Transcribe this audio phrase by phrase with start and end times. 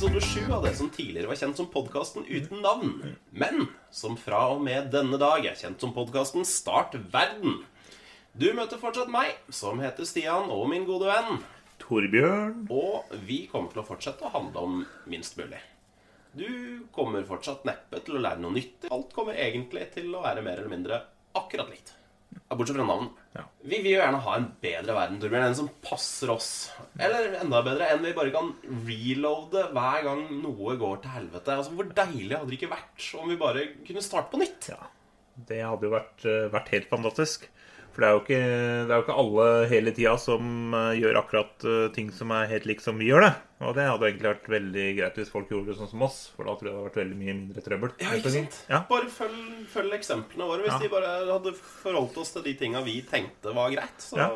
[0.00, 2.94] Episode sju av det som tidligere var kjent som podkasten uten navn,
[3.36, 7.58] men som fra og med denne dag er kjent som podkasten Start verden.
[8.32, 11.42] Du møter fortsatt meg, som heter Stian, og min gode venn.
[11.84, 12.64] Torbjørn.
[12.72, 15.60] Og vi kommer til å fortsette å handle om minst mulig.
[16.32, 16.48] Du
[16.96, 18.88] kommer fortsatt neppe til å lære noe nytt.
[18.88, 21.04] Alt kommer egentlig til å være mer eller mindre
[21.36, 21.92] akkurat likt.
[22.50, 23.08] Bortsett fra navn.
[23.36, 23.44] Ja.
[23.62, 25.44] Vi vil jo gjerne ha en bedre verden, Torbjørn.
[25.46, 26.48] En som passer oss.
[26.98, 28.50] Eller enda bedre, en vi bare kan
[28.88, 31.56] reloade hver gang noe går til helvete.
[31.56, 34.72] Altså, Hvor deilig hadde det ikke vært om vi bare kunne starte på nytt?
[34.72, 34.90] Ja,
[35.50, 37.46] det hadde jo vært, eh, vært helt fantastisk.
[38.00, 38.36] For det er jo ikke,
[38.88, 42.46] det er jo ikke alle hele tida som eh, gjør akkurat eh, ting som er
[42.48, 43.32] helt likt som vi gjør det.
[43.60, 46.16] Og det hadde egentlig vært veldig greit hvis folk gjorde det sånn som oss.
[46.32, 47.92] For da tror jeg det hadde vært veldig mye mindre trøbbel.
[48.00, 48.56] Ja, ikke sant?
[48.72, 48.78] Ja.
[48.88, 49.42] Bare følg,
[49.74, 50.64] følg eksemplene våre.
[50.64, 50.80] Hvis Ja.
[50.80, 54.30] de bare hadde forholdt oss til de tinga vi tenkte var greit, så, Ja.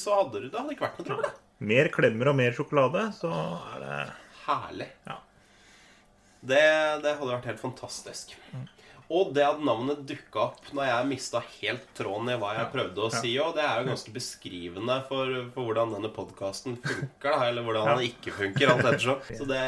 [0.00, 1.36] så hadde det, det hadde ikke vært noe trøbbel.
[1.60, 3.28] Mer klemmer og mer sjokolade, så
[3.76, 4.00] er det
[4.46, 4.88] Herlig.
[5.12, 5.18] Ja.
[6.40, 6.64] Det,
[7.04, 8.32] det hadde vært helt fantastisk.
[9.10, 13.02] Og det at navnet dukka opp når jeg mista helt tråden i hva jeg prøvde
[13.02, 17.40] å si òg, det er jo ganske beskrivende for, for hvordan denne podkasten funker, da,
[17.48, 19.24] eller hvordan den ikke funker, alt ettersom.
[19.40, 19.62] Så det,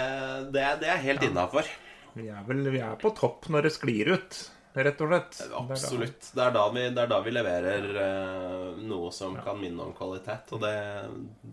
[0.55, 1.67] det, det er helt innafor.
[2.15, 4.39] Vi er vel vi er på topp når det sklir ut,
[4.79, 5.41] rett og slett.
[5.59, 6.29] Absolutt.
[6.37, 10.53] Det er da vi, er da vi leverer eh, noe som kan minne om kvalitet.
[10.55, 10.77] Og det,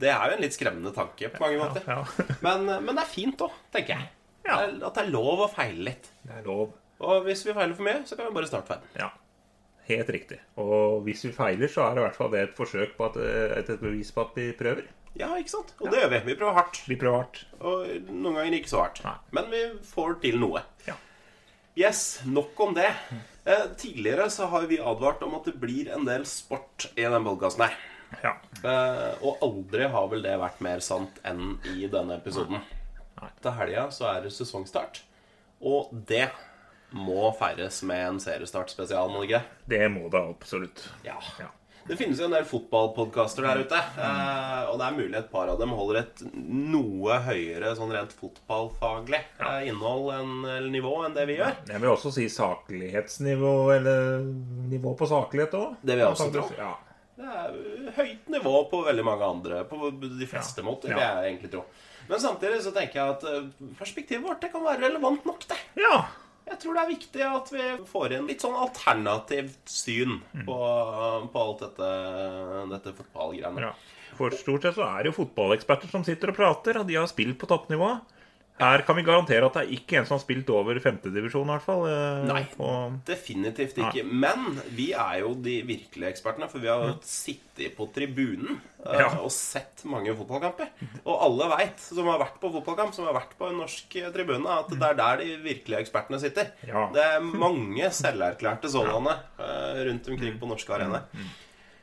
[0.04, 1.90] det er jo en litt skremmende tanke på mange måter.
[1.90, 2.04] Ja,
[2.46, 4.14] Men, men det er fint òg, tenker jeg.
[4.46, 4.60] Ja.
[4.68, 6.14] At det er lov å feile litt.
[6.28, 6.70] det er lov.
[7.00, 8.88] Og hvis vi feiler for mye, så kan vi bare starte feil.
[9.00, 9.10] Ja,
[9.90, 10.40] helt riktig.
[10.60, 13.20] Og hvis vi feiler, så er det i hvert fall det et forsøk på at,
[13.24, 14.88] eh, et, et bevis på at vi prøver.
[15.18, 15.72] Ja, ikke sant?
[15.82, 16.20] Og det gjør vi.
[16.28, 16.82] Vi prøver hardt.
[16.88, 17.40] Vi prøver hardt.
[17.60, 19.00] Og noen ganger ikke så hardt.
[19.04, 19.16] Nei.
[19.40, 20.62] Men vi får til noe.
[20.88, 20.96] Ja.
[21.80, 22.90] Yes, nok om det.
[23.48, 27.26] Eh, tidligere så har vi advart om at det blir en del sport i den
[27.26, 27.78] podkasten her.
[28.26, 28.36] ja.
[28.60, 32.60] Eh, og aldri har vel det vært mer sant enn i denne episoden.
[33.20, 33.30] Nei.
[33.42, 35.02] Til helga så er det sesongstart,
[35.60, 36.30] og det
[36.92, 39.42] må feires med en seriestart-spesial, må det ikke?
[39.70, 40.86] Det må det absolutt.
[41.06, 41.18] Ja.
[41.40, 41.52] Ja.
[41.90, 45.50] Det finnes jo en del fotballpodkaster der ute, eh, og det er mulig et par
[45.50, 51.16] av dem holder et noe høyere sånn rent fotballfaglig eh, innhold enn, eller nivå enn
[51.18, 51.56] det vi gjør.
[51.72, 54.22] Jeg vil også si saklighetsnivå, eller
[54.70, 55.80] nivå på saklighet òg.
[55.82, 56.46] Det vil jeg også tro.
[56.60, 56.76] Ja.
[57.20, 57.58] Det er
[57.98, 60.68] høyt nivå på veldig mange andre, på de fleste Ja.
[60.70, 61.66] måter, vil jeg egentlig tro.
[62.10, 63.50] Men samtidig så tenker jeg at eh,
[63.82, 65.58] perspektivet vårt det kan være relevant nok, det.
[65.82, 66.04] ja.
[66.50, 70.46] Jeg tror det er viktig at vi får inn litt sånn alternativt syn Mm.
[70.48, 70.58] på,
[71.34, 71.90] på alt dette,
[72.74, 73.62] dette fotballgreiene.
[73.70, 73.74] ja.
[74.18, 77.06] For stort sett så er det jo fotballeksperter som sitter og prater, og de har
[77.08, 77.92] spilt på toppnivå.
[78.60, 81.54] Her kan vi garantere at det er ikke en som har spilt over femtedivisjon, i
[81.54, 81.86] hvert fall.
[81.88, 82.42] eh, Nei.
[82.58, 84.04] på- Definitivt ikke.
[84.06, 89.00] Men vi er jo de virkelige ekspertene, for vi har sittet på tribunen eh, Mm.
[89.00, 89.08] Ja.
[89.24, 90.70] og sett mange fotballkamper.
[91.06, 94.12] Og alle veit, som har vært på fotballkamp, som har vært på en norsk eh,
[94.12, 96.52] tribune, at det er der de virkelige ekspertene sitter.
[96.68, 96.90] Ja.
[96.94, 99.18] Det er mange selverklærte sådanne
[99.88, 101.04] rundt omkring på norske arenaer.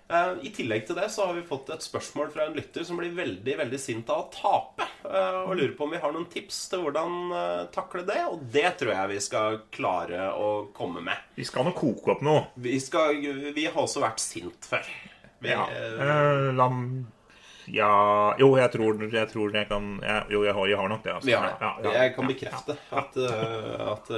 [0.09, 2.99] Eh, I tillegg til det så har vi fått et spørsmål fra en lytter som
[3.01, 4.87] blir veldig veldig sint av å tape.
[5.03, 8.21] eh, Og lurer på om vi har noen tips til hvordan eh, takle det.
[8.31, 11.19] Og det tror jeg vi skal klare å komme med.
[11.35, 12.47] Vi skal nå koke opp noe.
[12.55, 13.19] Vi, skal,
[13.57, 14.87] vi har også vært sint før.
[15.43, 15.67] Vi, Ja.
[15.67, 16.81] Eh, lam...
[17.67, 21.03] Ja Jo, jeg tror jeg, tror jeg kan jeg, Jo, jeg har, jeg har nok
[21.03, 21.15] det.
[21.17, 21.31] Altså.
[21.33, 21.41] Ja.
[21.59, 24.11] Ja, ja, Jeg kan bekrefte at, at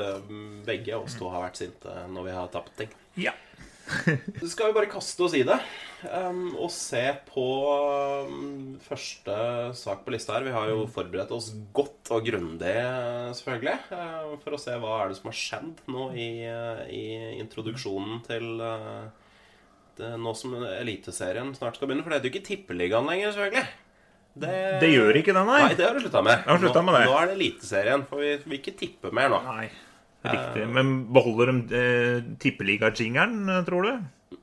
[0.68, 2.92] begge oss to har vært sinte når vi har tapt ting.
[3.16, 3.32] Ja.
[4.40, 5.56] Så skal vi bare kaste oss i det
[6.06, 7.46] um, og se på
[8.28, 9.36] um, første
[9.78, 10.46] sak på lista her.
[10.46, 12.74] Vi har jo forberedt oss godt og grundig,
[13.38, 17.02] selvfølgelig, uh, for å se hva er det som har skjedd nå i, uh, i
[17.40, 19.08] introduksjonen til uh,
[19.98, 22.06] det, nå som Eliteserien snart skal begynne.
[22.06, 23.66] For det heter jo ikke Tippeligaen lenger, selvfølgelig.
[24.38, 25.60] Det, Det gjør ikke det, nei.
[25.64, 26.46] Nei, det har du slutta med.
[26.46, 29.40] Nå, med nå er det Eliteserien, for vi vil ikke tippe mer nå.
[29.48, 29.66] Nei.
[30.22, 30.66] Riktig.
[30.74, 33.92] Men beholder de eh, tippeliga-jingeren, eh, tror du?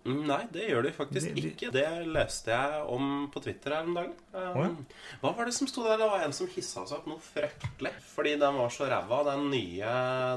[0.05, 1.71] Mm, Nei, det gjør de faktisk ikke.
[1.73, 4.13] Det leste jeg om på Twitter her om dagen.
[4.33, 4.77] Um.
[5.21, 5.99] Hva var det som sto der?
[6.01, 7.91] Det var en som hissa seg opp noe fryktelig.
[8.13, 9.93] Fordi den var så ræva, den nye,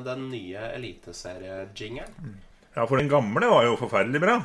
[0.09, 2.37] den nye eliteseriejingeren.
[2.75, 4.39] Ja, for den gamle var jo forferdelig bra.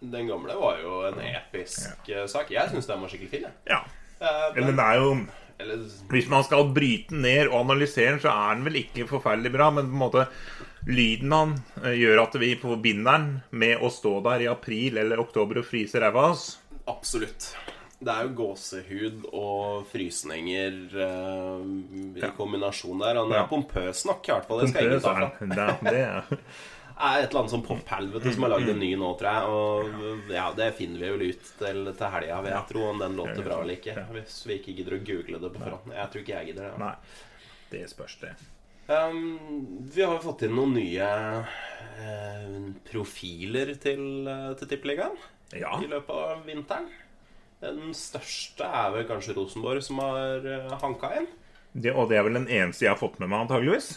[0.00, 2.26] Den gamle var jo en episk ja.
[2.28, 2.52] sak.
[2.52, 3.48] Jeg syns den var skikkelig fin.
[3.68, 3.80] Ja.
[4.20, 5.10] men, Eller den er jo
[5.58, 9.06] eller, Hvis man skal bryte den ned og analysere den, så er den vel ikke
[9.08, 10.26] forferdelig bra, men på en måte
[10.86, 15.18] lyden han eh, gjør at vi forbinder den med å stå der i april eller
[15.22, 16.58] oktober og fryse ræva av oss.
[16.86, 17.54] absolutt.
[17.96, 22.28] Det er jo gåsehud og frysninger uh, i Ja.
[22.36, 23.16] kombinasjon der.
[23.16, 23.46] Han er Ja.
[23.48, 24.60] pompøs nok, i hvert fall.
[24.60, 25.30] Det skal ingen ta fra.
[26.96, 29.48] Er et eller annet sånn pophelvete som har lagd en ny nå, tror jeg.
[29.52, 33.16] Og ja, det finner vi vel ut til, til helga, vil jeg tro, om den
[33.18, 33.96] låter bra eller ikke.
[34.14, 35.92] Hvis vi ikke gidder å google det på forhånd.
[35.92, 36.78] Jeg tror ikke jeg gidder det.
[36.80, 36.94] Nei.
[37.74, 38.32] Det spørs, det.
[38.86, 39.18] Um,
[39.92, 41.06] vi har jo fått inn noen nye
[42.00, 45.16] uh, profiler til, uh, til Tippeligaen
[45.58, 45.74] Ja.
[45.82, 46.88] i løpet av vinteren.
[47.62, 51.28] Den største er vel kanskje Rosenborg, som har uh, hanka inn.
[51.72, 51.92] det.
[51.92, 53.96] Og det er vel den eneste jeg har fått med meg, antageligvis.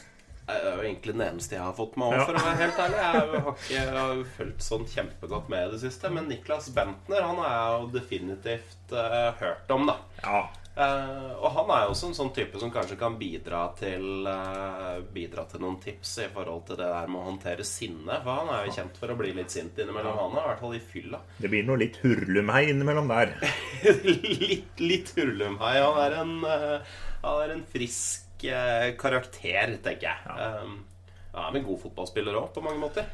[0.50, 2.80] Det er jo egentlig den eneste jeg har fått med òg, for å være helt
[2.86, 3.42] ærlig.
[3.70, 6.14] Jeg har ikke fulgt sånn kjempegodt med i det siste.
[6.14, 10.00] Men Niklas Bentner han er jeg jo definitivt uh, hørt om, da.
[10.24, 10.42] Ja.
[10.80, 15.02] Uh, og han er jo også en sånn type som kanskje kan bidra til uh,
[15.12, 18.22] Bidra til noen tips i forhold til det der med å håndtere sinne.
[18.24, 20.64] For han er jo kjent for å bli litt sint innimellom, han er i hvert
[20.64, 21.20] fall i fylla.
[21.42, 23.36] Det blir noe litt hurlumhei innimellom der.
[24.24, 25.76] litt litt hurlumhei.
[25.84, 30.18] Han er en, uh, han er en frisk eh, karakter, tenker jeg.
[30.64, 30.86] Um,
[31.34, 33.06] han er en god fotballspiller òg, på mange måter.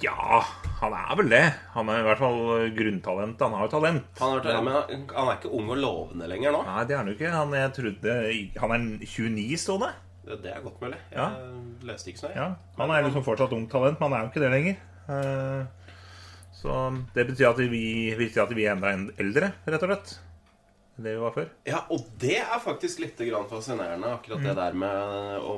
[0.00, 0.40] Ja,
[0.80, 1.42] han er vel det.
[1.74, 3.40] Han er i hvert fall grunntalent.
[3.42, 4.04] Han har jo talent.
[4.20, 6.64] Han er, men han- er ikke ung og lovende lenger nå.
[6.64, 7.30] Nei, det er han jo ikke.
[7.34, 8.14] Han, jeg trodde,
[8.60, 9.92] han er 29 stående.
[10.24, 10.96] Det det er godt mulig.
[11.10, 11.28] Jeg Ja.
[11.82, 12.36] leste ikke så nøye.
[12.36, 14.76] Ja, Han er liksom fortsatt ungt talent, men han er jo ikke det lenger.
[15.08, 15.66] Eh,
[16.54, 18.88] Så det betyr at vi, betyr at vi er enda
[19.18, 20.18] eldre, rett og slett.
[20.96, 21.48] Det vi var før.
[21.66, 25.56] Ja, og det er faktisk litt grann fascinerende, akkurat det der med å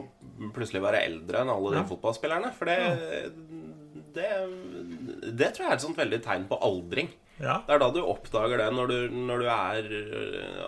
[0.56, 1.84] plutselig være eldre enn alle de Ja.
[1.90, 2.52] fotballspillerne.
[2.56, 2.78] For det,
[4.16, 4.30] det,
[5.36, 7.10] det tror jeg er et sånt veldig tegn på aldring.
[7.36, 7.58] Ja.
[7.66, 9.88] Det er da du oppdager det, når du, når du er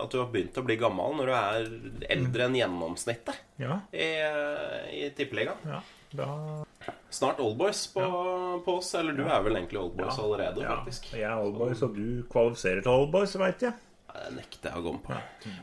[0.03, 3.79] At du har begynt å bli gammel når du er eldre enn gjennomsnittet Ja.
[3.89, 4.09] i,
[5.01, 5.57] i Tippeligaen.
[5.65, 5.81] ja.
[6.13, 6.27] Da
[7.09, 8.01] Snart Oldboys på,
[8.65, 8.93] på oss.
[8.97, 10.23] Eller du er vel egentlig Oldboys Ja.
[10.27, 10.75] allerede, ja.
[10.77, 11.09] faktisk.
[11.17, 13.73] Jeg er oldboys, og du kvalifiserer til oldboys, veit jeg.
[14.19, 15.15] Det nekter jeg å gå med på.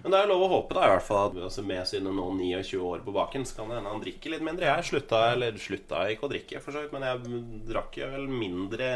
[0.03, 2.26] Men det er lov å håpe da i hvert fall at altså, med sine nå
[2.38, 4.70] 29 år på baken, så kan det hende han drikker litt mindre.
[4.70, 8.26] Jeg slutta eller slutta ikke å drikke, for så vidt, men jeg drakk jo vel
[8.32, 8.91] mindre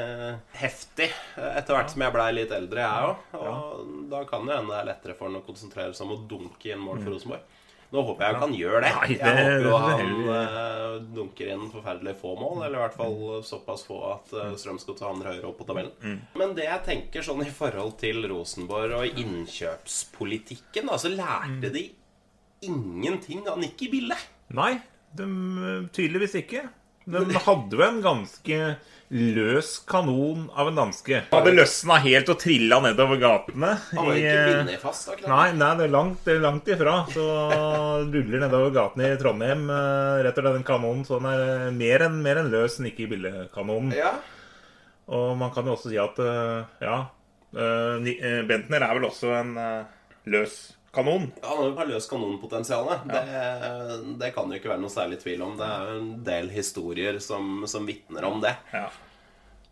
[0.61, 3.41] heftig etter hvert som jeg blei litt eldre, jeg òg.
[3.41, 6.23] Og da kan det hende det er lettere for han å konsentrere seg om å
[6.31, 7.57] dunke inn mål for Rosenborg.
[7.91, 8.91] Nå håper jeg han gjør det.
[9.17, 13.17] Jeg håper jo det han eh, dunker inn forferdelig få mål, eller i hvert fall
[13.47, 16.21] såpass få at uh, ta havner høyere opp på tabellen.
[16.39, 21.89] Men det jeg tenker sånn i forhold til Rosenborg og innkjøpspolitikken, da, så lærte de
[22.67, 24.17] ingenting av Nikki Bille.
[24.55, 24.75] Nei,
[25.17, 25.27] de,
[25.95, 26.69] tydeligvis ikke.
[27.11, 28.59] De hadde jo en ganske
[29.11, 31.25] løs kanon av en danske.
[31.33, 33.73] Hadde løsna helt og trilla nedover gatene.
[33.97, 35.09] Han var ikke eh, fast.
[35.11, 35.31] da.
[35.33, 36.95] Nei, nei, det er langt, det er langt ifra.
[37.11, 37.25] Så
[38.13, 41.03] ruller nedover gatene i Trondheim eh, rett og slett en kanon.
[41.09, 43.91] Så den er eh, mer enn mer enn løs Nikki Bille-kanonen.
[43.99, 44.15] Ja,
[45.11, 47.01] Og man kan jo også si at eh, ja
[47.51, 49.57] Bentner er vel også en
[50.31, 50.61] løs
[50.95, 51.29] kanon.
[51.45, 53.05] Han har løst kanonpotensialet.
[53.11, 53.23] Det,
[54.21, 55.55] det kan jo ikke være noe særlig tvil om.
[55.59, 58.57] Det er jo en del historier som, som vitner om det.
[58.75, 58.89] Ja.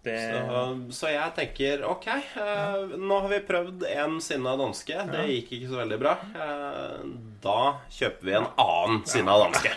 [0.07, 0.61] Det, Så,
[0.95, 4.95] så jeg tenker ok, eh, nå har vi prøvd en sinna danske.
[5.11, 6.13] Det gikk ikke så veldig bra.
[6.39, 7.09] Eh,
[7.43, 7.59] da
[7.93, 9.75] kjøper vi en annen sinna danske.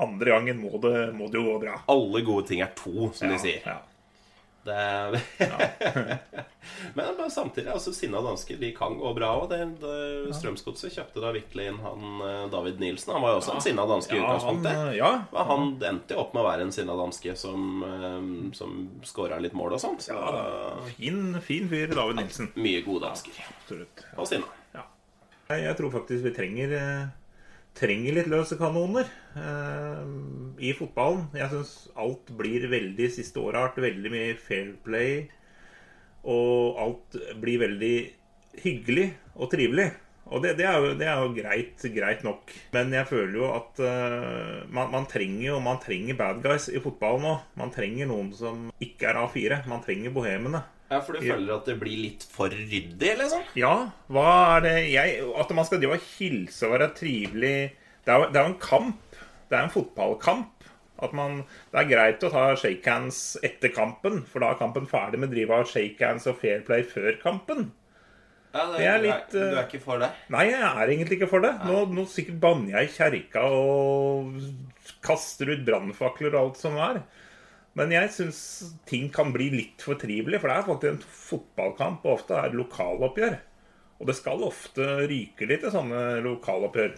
[0.00, 1.78] andre gangen må det, må det jo gå bra.
[1.92, 3.62] Alle gode ting er to, som de sier.
[3.64, 3.78] Ja.
[4.64, 5.20] Det...
[6.94, 9.52] Men bare samtidig, altså sinna dansker de kan gå bra òg.
[10.36, 13.14] Strømsgodset kjøpte da virkelig inn han eh, David Nilsen.
[13.16, 14.96] Han var jo også en sinna danske i Ja, han, utgangspunktet.
[14.98, 18.18] ja, Men han endte jo opp med å være en sinna danske som, eh,
[18.58, 18.76] som
[19.08, 20.04] scora litt mål og sånt.
[20.06, 20.18] Så
[20.96, 22.52] fin, fin fyr, David Nilsen.
[22.60, 23.40] mye gode dansker.
[23.56, 24.04] Absolutt.
[24.16, 24.56] Og sinna.
[25.50, 27.08] Jeg, jeg tror faktisk vi trenger eh,
[27.78, 29.08] Trenger litt løse kanoner
[29.38, 30.06] eh,
[30.60, 31.28] i fotballen.
[31.38, 35.26] Jeg syns alt blir veldig Siste året har vært veldig mye fair play.
[36.28, 37.96] Og alt blir veldig
[38.60, 39.90] hyggelig og trivelig.
[40.30, 42.52] Og det, det, er jo, det er jo greit, greit nok.
[42.74, 46.82] Men jeg føler jo at eh, man, man trenger jo man trenger bad guys i
[46.82, 47.32] fotballen nå.
[47.58, 49.62] Man trenger noen som ikke er A4.
[49.70, 50.62] Man trenger bohemene.
[50.90, 53.44] Ja, For du føler at det blir litt for ryddig, liksom?
[53.58, 53.74] Ja,
[54.10, 57.54] hva er det jeg At man skal drive og hilse og være trivelig
[58.02, 59.20] Det er jo en kamp.
[59.50, 60.66] Det er en fotballkamp.
[61.00, 65.20] At man, det er greit å ta shakehands etter kampen, for da er kampen ferdig
[65.20, 67.70] med å drive av shakehands og fair play før kampen.
[68.52, 70.10] Ja, det, Det er du, er, du er ikke for det?
[70.34, 71.54] Nei, jeg er egentlig ikke for det.
[71.68, 74.40] Nå, nå sikkert banner jeg i kjerka og
[75.06, 77.00] kaster ut brannfakler og alt som er.
[77.78, 78.40] Men jeg syns
[78.88, 82.50] ting kan bli litt for trivelig, for det er faktisk en fotballkamp, og ofte er
[82.50, 83.36] det lokaloppgjør.
[84.00, 86.96] Og det skal ofte ryke litt i sånne lokaloppgjør.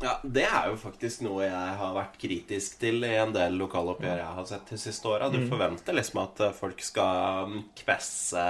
[0.00, 4.16] Ja, Det er jo faktisk noe jeg har vært kritisk til i en del lokaloppgjør
[4.22, 5.28] jeg har sett de siste åra.
[5.28, 8.44] Du forventer liksom at eh, folk skal um, kvesse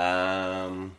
[0.71, 0.91] um,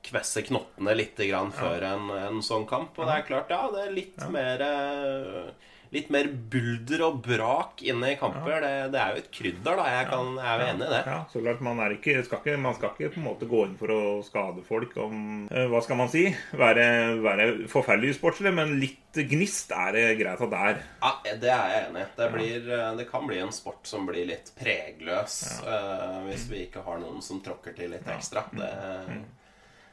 [0.00, 2.96] Kvesse knottene litt grann før en, en sånn kamp.
[2.96, 5.50] Og det er klart, ja, det er litt mer eh,
[5.94, 8.62] litt mer bulder og brak inne i kamper.
[8.62, 9.86] Det, det er jo et krydder, da.
[9.90, 11.00] Jeg, kan, jeg er jo enig i det.
[11.10, 13.76] Ja, så klart Man, ikke, skal ikke, man skal ikke på en måte gå inn
[13.80, 15.16] for å skade folk om
[15.50, 16.28] eh, Hva skal man si?
[16.56, 16.86] Være,
[17.24, 20.80] være forferdelig usportslig, men litt gnist er det greit at det er.
[21.02, 22.08] Ja, Det er jeg enig i.
[22.20, 26.64] Det, blir, eh, det kan bli en sport som blir litt pregløs eh, hvis vi
[26.68, 28.46] ikke har noen som tråkker til litt ekstra.
[28.54, 28.70] Det,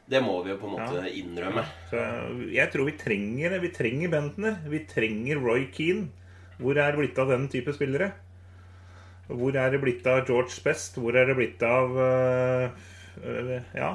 [0.08, 1.66] det må vi jo på en måte innrømme.
[1.90, 2.00] Så
[2.54, 3.60] jeg tror vi trenger det.
[3.66, 4.56] Vi trenger Bentner.
[4.72, 6.08] Vi trenger Roy Keane.
[6.62, 8.14] Hvor er det blitt av den type spillere?
[9.28, 10.96] Hvor er det blitt av George Best?
[11.02, 12.70] Hvor er det blitt av uh,
[13.76, 13.90] Ja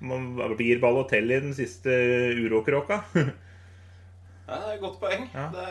[0.00, 1.92] Man blir Balotelli den siste
[2.40, 3.02] uråkråka?
[4.42, 5.22] Ja, det er et godt poeng.
[5.32, 5.44] Ja.
[5.54, 5.66] Det,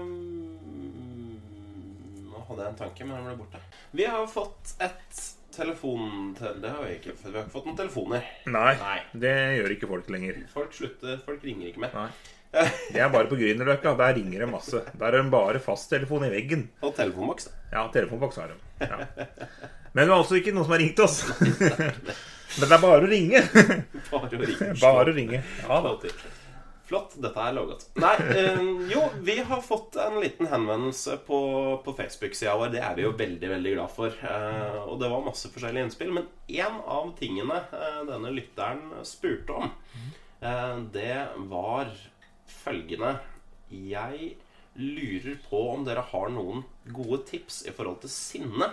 [0.00, 1.32] mm,
[2.30, 3.60] nå hadde jeg en tanke, men den ble borte.
[3.92, 5.18] Vi har fått et
[5.54, 6.34] telefon...
[6.38, 7.14] Det har vi ikke.
[7.18, 8.28] for Vi har ikke fått noen telefoner.
[8.50, 8.98] Nei, Nei.
[9.24, 10.40] det gjør ikke folk lenger.
[10.52, 11.96] Folk slutter, folk ringer ikke mer.
[11.96, 12.08] Nei.
[12.94, 13.96] Det er bare på Grünerløkka.
[13.98, 14.84] Der ringer det masse.
[14.94, 16.68] Der er det bare fasttelefon i veggen.
[16.86, 17.48] Og telefonboks.
[17.72, 18.60] Ja, telefonboks har de.
[18.84, 19.00] Ja.
[19.94, 21.20] Men det er altså ikke noen som har ringt oss.
[22.60, 23.42] Men det er bare å ringe.
[24.12, 24.70] Bare å ringe.
[24.78, 25.42] Bare å ringe.
[25.64, 25.96] Ja da.
[26.84, 27.14] Flott.
[27.16, 27.86] Dette er lovgodt.
[28.02, 31.40] Nei, øh, jo, vi har fått en liten henvendelse på,
[31.84, 32.72] på Facebook-sida vår.
[32.74, 34.18] Det er vi jo veldig veldig glad for.
[34.30, 36.12] Eh, og det var masse forskjellige innspill.
[36.16, 39.72] Men én av tingene eh, denne lytteren spurte om,
[40.44, 41.92] eh, det var
[42.64, 43.16] følgende
[43.72, 44.34] Jeg
[44.74, 48.72] lurer på om dere har noen gode tips i forhold til sinne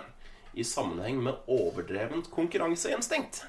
[0.58, 3.46] i sammenheng med overdrevent konkurranseinstinkt.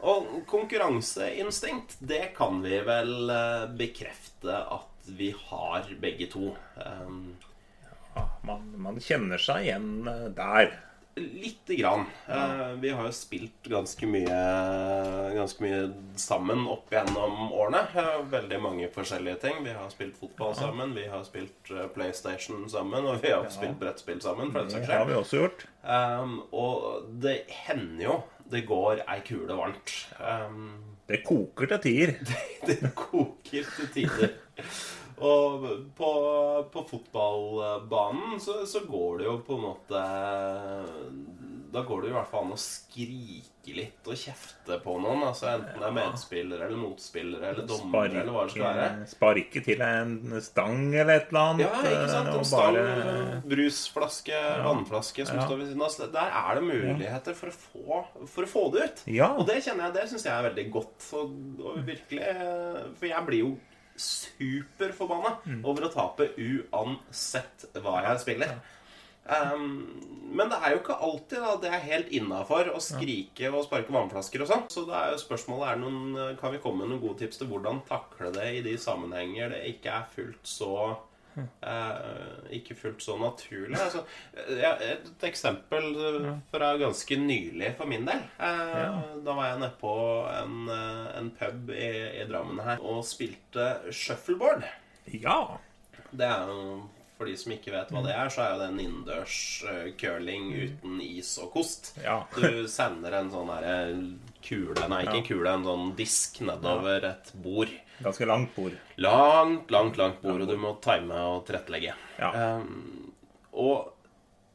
[0.00, 6.54] Og konkurranseinstinkt, det kan vi vel eh, bekrefte at vi har begge to.
[6.76, 7.36] Um,
[8.14, 10.68] Ja, man, man kjenner seg igjen eh, der.
[11.14, 12.04] Lite grann.
[12.26, 14.38] Eh, vi har jo spilt ganske mye,
[15.34, 15.80] ganske mye
[16.18, 17.84] sammen opp gjennom årene.
[18.30, 19.60] Veldig mange forskjellige ting.
[19.66, 24.22] Vi har spilt fotball sammen, vi har spilt PlayStation sammen, og vi har spilt brettspill
[24.22, 24.50] sammen.
[24.54, 25.66] for Det har vi også gjort.
[25.82, 28.20] Um, og det hender jo
[28.50, 29.94] det går ei kule varmt.
[30.18, 30.74] Um,
[31.08, 32.14] Det koker til tider.
[32.68, 34.36] det koker til tider.
[35.24, 36.10] Og på,
[36.72, 40.00] på fotballbanen så, så går det jo på en måte
[41.74, 45.24] Da går det i hvert fall an å skrike litt og kjefte på noen.
[45.26, 49.08] Altså Enten det er medspillere eller motspillere eller dommer, eller hva det skal være.
[49.10, 50.12] Sparke, til en
[50.44, 51.64] stang eller et eller annet.
[51.64, 52.28] Ja, ikke sant?
[52.30, 54.38] eh, En stang, bare- brusflaske,
[54.68, 55.46] vannflaske som Ja.
[55.48, 56.12] står ved siden av.
[56.12, 59.02] Der er det muligheter for å få, for å få det ut.
[59.08, 59.32] Ja.
[59.34, 61.10] Og det kjenner jeg, det syns jeg er veldig godt.
[61.12, 63.58] Og, og virkelig For jeg blir jo
[63.96, 65.64] superforbanna Mm.
[65.64, 68.54] over å tape uansett hva jeg spiller.
[69.24, 70.00] Um,
[70.34, 73.94] men det er jo ikke alltid da, det er helt innafor å skrike og sparke
[73.94, 74.64] vannflasker og sånn.
[74.72, 77.48] Så det er jo spørsmålet er noen, kan vi komme med noen gode tips til
[77.52, 80.76] hvordan takle det i de sammenhenger det ikke er fullt så
[81.34, 83.74] Uh, ikke fullt så naturlig.
[83.74, 84.04] Altså,
[84.54, 88.20] ja, et eksempel eh, fra ganske nylig for min del.
[88.38, 89.94] Eh, Da var jeg nede på
[90.30, 91.88] en, eh, en pub i,
[92.20, 94.62] i Drammen her og spilte shuffleboard.
[95.10, 95.40] ja.
[96.14, 98.68] Det er jo For de som ikke vet hva det er, så er jo det
[98.72, 99.38] en innendørs
[99.70, 101.92] eh, curling uten is og kost.
[102.02, 102.16] Ja.
[102.34, 103.94] Du sender en sånn her
[104.44, 107.70] kule Nei, ikke en kule, en sånn disk nedover et bord.
[108.02, 108.74] Ganske langt bord.
[108.98, 111.94] Langt, langt, langt bord, og du må time og tilrettelegge.
[112.18, 112.32] Ja.
[112.58, 113.12] Um,
[113.54, 113.94] og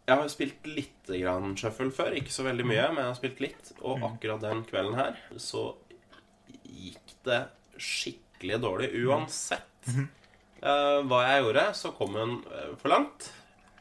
[0.10, 2.16] jeg har spilt litt grann shuffle før.
[2.20, 3.72] Ikke så veldig mye, men jeg har spilt litt.
[3.80, 5.70] Og akkurat den kvelden her så
[6.66, 7.44] gikk det
[7.80, 8.90] skikkelig dårlig.
[9.06, 9.88] Uansett
[10.62, 13.32] eh, hva jeg gjorde, så kom hun eh, for langt.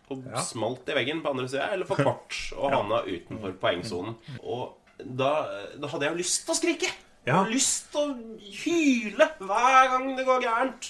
[0.08, 0.40] Og Ja.
[0.40, 4.16] smalt i veggen på andre sida, eller for kort, og havna utenfor poengsonen.
[4.42, 4.72] Og
[5.04, 5.34] da,
[5.76, 6.94] da hadde jeg jo lyst til å skrike.
[7.28, 8.14] Jeg lyst til å
[8.62, 10.86] hyle hver gang det går gærent.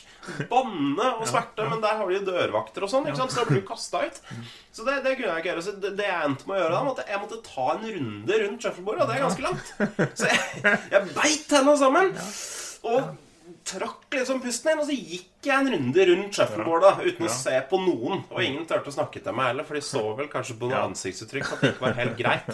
[0.46, 1.64] Banne og sverte.
[1.66, 4.20] Men der har de dørvakter og sånn, så da blir du kasta ut.
[4.70, 5.64] Så det, det kunne jeg ikke gjøre.
[5.66, 8.38] Så det, det jeg endte med å gjøre da, måtte, jeg måtte ta en runde
[8.44, 9.72] rundt shuffleboardet, og det er ganske langt.
[10.20, 12.14] Så jeg, jeg beit tenna sammen.
[12.86, 13.10] Og
[13.68, 17.54] trakk liksom pusten inn, og så gikk jeg en runde rundt shuffleboardet uten å se
[17.70, 18.22] på noen.
[18.32, 20.84] Og ingen turte å snakke til meg heller, for de så vel kanskje på noe
[20.88, 22.48] ansiktsuttrykk at det ikke var helt greit.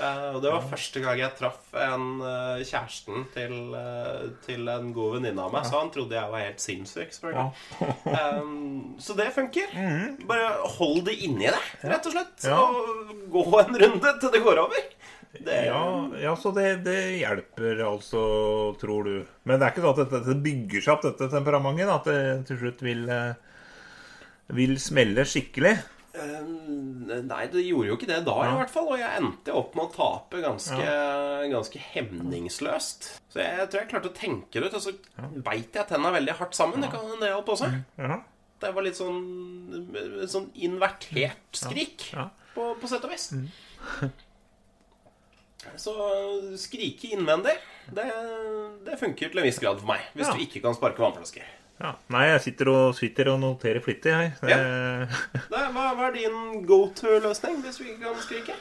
[0.00, 4.92] Uh, og det var første gang jeg traff en uh, kjæresten til, uh, til en
[4.96, 7.18] god venninne av meg, så han trodde jeg var helt sinnssyk.
[8.06, 9.74] Um, så det funker.
[10.30, 12.48] Bare hold det inni deg, rett og slett.
[12.48, 12.62] Ja.
[12.62, 14.88] Og gå en runde til det går over.
[15.32, 15.82] Det, Ja,
[16.18, 18.20] ja, så det, det hjelper altså,
[18.80, 19.14] tror du.
[19.46, 21.92] Men det er ikke sånn at dette, bygger seg opp, dette temperamentet?
[21.92, 23.34] At det til slutt vil, eh,
[24.58, 25.76] vil smelle skikkelig?
[26.18, 26.40] Eh,
[27.22, 28.88] Nei, det gjorde jo ikke det da, i hvert fall.
[28.90, 30.88] Og jeg endte opp med å tape ganske,
[31.52, 33.06] ganske hemningsløst.
[33.30, 34.78] Så jeg tror jeg klarte å tenke det ut.
[34.80, 34.96] Og så
[35.46, 36.82] beit jeg tenna veldig hardt sammen.
[36.82, 37.70] Det kan det hjelpe også.
[38.02, 38.18] Ja.
[38.60, 39.20] Det var litt sånn
[40.28, 42.26] Sånn invertert skrik, Ja.
[42.50, 43.30] På, på sett og vis.
[45.76, 45.92] Så
[46.56, 47.52] skrike innvendig,
[47.92, 48.06] det,
[48.86, 50.06] det funker til en viss grad for meg.
[50.14, 50.34] Hvis Ja.
[50.36, 51.44] du ikke kan sparke vannflasker.
[51.80, 51.94] Ja.
[52.12, 54.32] Nei, jeg sitter og, sitter og noterer flittig, jeg.
[54.40, 54.56] Det,
[55.32, 58.58] Det, hva, hva er din go to-løsning hvis du ikke kan skrike?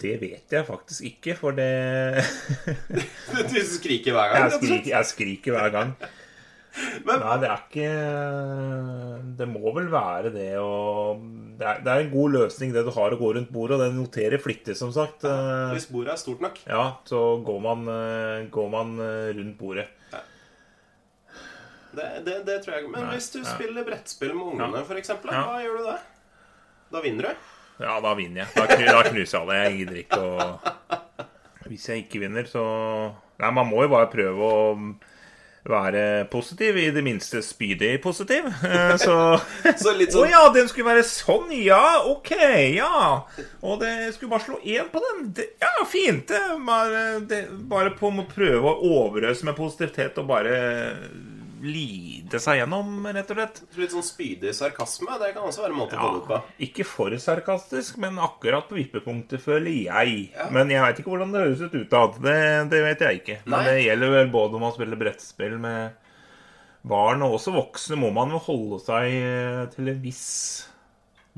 [0.00, 2.24] det vet jeg faktisk ikke, for det
[3.52, 4.46] Du skriker hver gang?
[4.46, 5.90] Jeg skriker, jeg skriker hver gang.
[7.04, 10.68] Men- Nei, det er ikke Det må vel være det å
[11.60, 13.82] det er, det er en god løsning, det du har å gå rundt bordet, og
[13.82, 15.26] det noterer flittig, som sagt.
[15.28, 16.56] Ja, Hvis bordet er stort nok.
[16.64, 19.84] Ja, så går man, eh, går man eh, rundt bordet.
[21.90, 23.48] Det, det, det tror jeg Men Nei, hvis du ja.
[23.50, 25.42] spiller brettspill med ungene, eksempel, Ja.
[25.50, 25.96] hva gjør du da?
[26.94, 27.48] Da vinner du.
[27.84, 28.54] Ja, da vinner jeg.
[28.54, 29.58] Da, da knuser jeg alle.
[29.64, 30.48] Jeg gidder ikke å
[31.70, 32.64] Hvis jeg ikke vinner, så
[33.40, 34.56] Nei, man må jo bare prøve å
[35.68, 36.76] være positiv.
[36.76, 38.46] I det minste spydig positiv.
[38.64, 39.16] Eh, Så
[39.76, 42.32] Så litt Å sånn ja, den skulle være sånn, ja, ok,
[42.76, 43.26] ja.
[43.60, 45.26] Og det skulle bare slå én på den.
[45.36, 46.26] Det, ja, fint.
[46.30, 50.56] Det, bare, det, bare på å prøve å overøse med positivitet og bare
[51.60, 53.62] lide seg gjennom, rett og slett.
[53.80, 55.16] Litt sånn spydig sarkasme.
[55.20, 56.40] Det kan også være en måte å få ut på.
[56.66, 60.30] Ikke for sarkastisk, men akkurat på vippepunktet, føler jeg.
[60.34, 60.48] Ja.
[60.54, 62.20] Men jeg veit ikke hvordan det høres ut utad.
[62.24, 62.38] Det,
[62.72, 63.40] det vet jeg ikke.
[63.46, 63.66] Men Nei.
[63.68, 65.98] det gjelder vel både om man spiller brettspill med
[66.90, 70.28] barn og også voksne, må man jo holde seg eh, til en viss,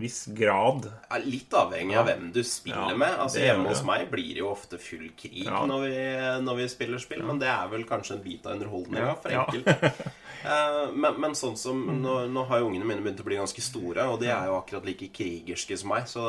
[0.01, 0.87] viss grad.
[1.11, 3.13] Ja, litt avhengig av hvem du spiller Ja, med.
[3.21, 5.61] Altså Hjemme hos meg blir det jo ofte full krig Ja.
[5.69, 5.99] når, vi,
[6.47, 9.47] når vi spiller spill, men det er vel kanskje en bit av underholdninga, for ja.
[9.47, 10.03] enkelt.
[10.43, 13.63] Eh, men, men sånn som nå, nå har jo ungene mine begynt å bli ganske
[13.63, 16.25] store, og de er jo akkurat like krigerske som meg, så,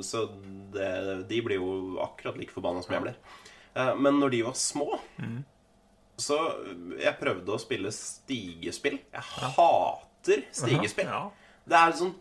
[0.00, 0.22] så
[0.72, 0.86] det,
[1.28, 3.18] de blir jo akkurat like forbanna som jeg blir.
[3.76, 4.86] Eh, men når de var små
[5.20, 5.42] Mm.
[6.16, 6.38] så
[6.96, 8.96] jeg prøvde å spille stigespill.
[9.12, 9.26] Jeg
[9.58, 11.12] hater stigespill.
[11.12, 11.26] Ja.
[11.68, 12.16] Det er et sånt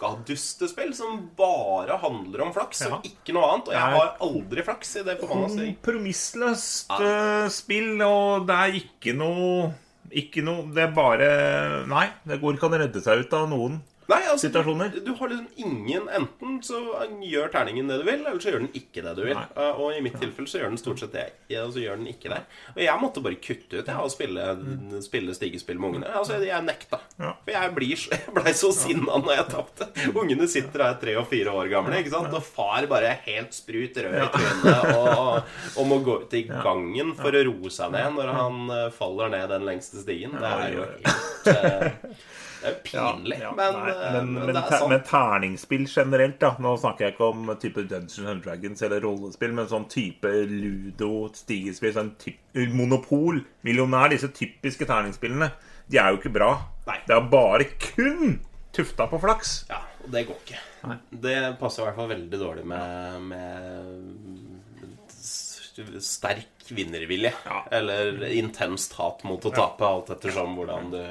[0.00, 2.94] møkkadustespill som bare handler om flaks Ja.
[2.96, 3.68] og ikke noe annet.
[3.68, 5.74] Og jeg har aldri flaks i det forbanna sting.
[5.76, 9.72] Kompromissløst eh, spill, og det er ikke noe
[10.10, 11.26] Ikke noe Det er bare
[11.86, 13.76] Nei, det går ikke an å redde seg ut av noen.
[14.10, 14.90] Nei, altså, Situasjoner.
[14.94, 16.80] Du, du har liksom ingen Enten så
[17.22, 19.38] gjør terningen det du vil, eller så gjør den ikke det du vil.
[19.54, 21.26] Uh, og i mitt tilfelle så gjør den stort sett det,
[21.62, 22.40] og så gjør den ikke det.
[22.74, 24.46] Og jeg måtte bare kutte ut jeg, og spille,
[25.06, 26.10] spille stigespill med ungene.
[26.20, 26.98] Altså, jeg nekta.
[27.20, 27.32] Ja.
[27.44, 29.90] For jeg, blir, så- jeg blei så sinna når jeg tapte.
[30.10, 32.34] Ungene sitter her tre og fire år gamle, ikke sant?
[32.34, 36.44] og far bare er helt sprut rød i trynet og, og må gå ut i
[36.50, 40.34] gangen for å roe seg ned når han eh, faller ned den lengste stigen.
[40.40, 41.90] Det er jo helt eh,
[42.60, 44.90] Det er jo pinlig, Ja, ja, men, nei, eh, men, men det er sant.
[44.92, 46.50] men terningsspill generelt, da.
[46.60, 51.10] Nå snakker jeg ikke om type Dungeons and Dragons eller rollespill, men sånn type ludo,
[51.34, 52.36] stigespill, sånn typ,
[52.76, 55.50] Monopol, Millionær, disse typiske terningsspillene,
[55.90, 56.50] de er jo ikke bra.
[56.86, 56.98] Nei.
[57.08, 58.38] Det er bare kun
[58.76, 59.64] tufta på flaks.
[59.70, 60.60] Ja, og det går ikke.
[61.24, 65.72] Det passer i hvert fall veldig dårlig med, med s-
[66.70, 67.32] sterk vinnervilje.
[67.44, 67.66] Ja.
[67.70, 71.02] Eller intenst hat mot å tape, alt ettersom hvordan du,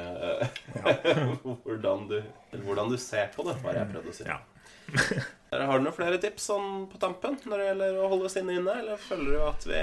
[1.64, 4.24] hvordan du Hvordan du ser på det, var jeg prøvde å si.
[4.26, 4.40] Ja.
[5.52, 8.56] Har du noen flere tips sånn på tampen når det gjelder å holde oss inne
[8.58, 9.82] inne, eller føler du at vi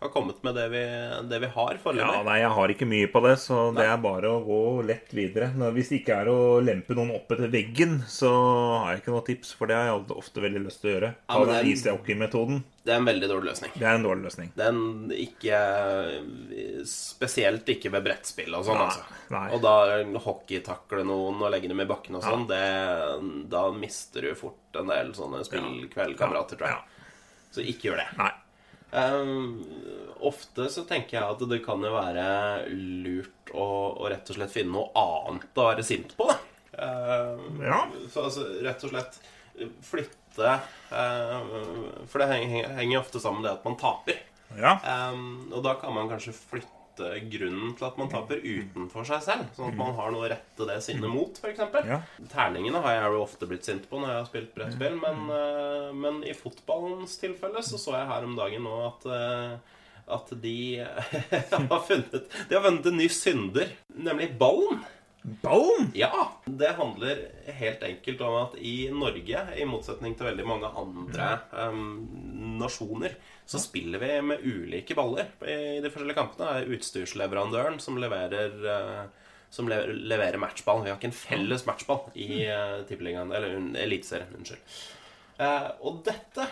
[0.00, 0.80] har kommet med det vi,
[1.28, 4.30] det vi har Ja, nei, jeg har ikke mye på det, så det er bare
[4.32, 5.50] å gå lett videre.
[5.54, 8.30] Når- Hvis det ikke er å lempe noen opp etter veggen, så
[8.80, 11.14] har jeg ikke noe tips, for det har jeg ofte veldig lyst til å gjøre.
[11.28, 12.62] Ta ja, den det er- easy hockey-metoden.
[12.82, 13.72] Det er en veldig dårlig løsning.
[13.76, 14.52] Det er en dårlig løsning.
[14.56, 15.58] Den ikke
[16.88, 19.04] Spesielt ikke ved brettspill og sånn, altså.
[19.30, 19.46] nei.
[19.54, 19.74] Og da
[20.24, 24.88] hockeytakle noen og legge dem i bakken og sånn, det, da mister du fort en
[24.90, 26.78] del sånne spillkveldkamerater, tror jeg.
[26.78, 26.82] Ja.
[27.52, 28.08] Så ikke gjør det.
[28.16, 28.30] Nei.
[28.92, 29.60] Um,
[30.28, 32.24] ofte så tenker jeg at det kan jo være
[32.70, 33.66] lurt å,
[34.00, 36.28] å rett og slett finne noe annet å være sint på.
[36.80, 37.84] Um, Ja.
[38.08, 39.20] Så altså rett og slett
[39.84, 40.52] flytte
[40.94, 41.40] uh,
[42.08, 44.20] For det henger, henger ofte sammen med det at man taper.
[44.56, 44.76] Ja.
[45.12, 46.76] Um, og da kan man kanskje flytte
[47.32, 49.50] grunnen til at man taper utenfor seg selv.
[49.56, 51.62] Sånn at man har noe å rette det sinnet mot, f.eks.
[51.88, 52.00] Ja.
[52.32, 55.22] Terningene har jeg jo ofte blitt sint på når jeg har spilt brettspill, men,
[55.96, 59.08] men i fotballens tilfelle så så jeg her om dagen nå at
[60.12, 60.56] at de
[61.72, 64.82] har funnet De har funnet en ny synder, nemlig ballen.
[65.22, 65.90] Ballen!
[65.94, 67.18] Ja, det handler
[67.58, 72.06] helt enkelt om at i Norge, i motsetning til veldig mange andre um,
[72.60, 75.28] nasjoner, så spiller vi med ulike baller.
[75.44, 79.02] I de forskjellige kampene er utstyrsleverandøren som leverer uh,
[79.50, 80.84] som leverer matchball.
[80.84, 84.62] Vi har ikke en felles matchball i uh, Tippeligaen Eller Eliteserien, unnskyld.
[85.40, 86.46] Uh, og dette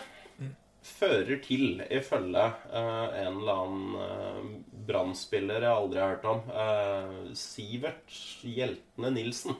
[0.91, 4.51] fører til, ifølge uh, en eller annen uh,
[4.89, 9.57] Brann-spiller jeg aldri har hørt om, uh, Sivert Hjeltene Nilsen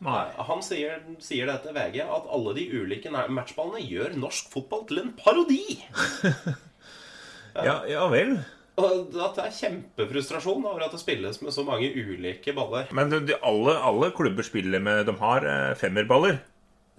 [0.00, 0.22] Nei.
[0.48, 5.04] Han sier, sier det til VG at alle de ulike matchballene gjør norsk fotball til
[5.04, 5.64] en parodi.
[7.50, 8.36] Ja, ja vel.
[8.78, 12.86] Og at det er kjempefrustrasjon over at det spilles med så mange ulike baller.
[12.94, 15.48] Men de, alle, alle klubber spiller med De har
[15.80, 16.38] femmerballer.